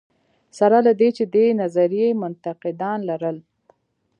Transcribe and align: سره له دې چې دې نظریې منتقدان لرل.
سره 0.57 0.77
له 0.85 0.91
دې 0.99 1.09
چې 1.17 1.23
دې 1.33 1.45
نظریې 1.61 2.09
منتقدان 2.21 2.99
لرل. 3.09 3.37